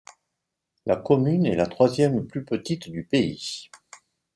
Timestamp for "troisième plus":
1.67-2.43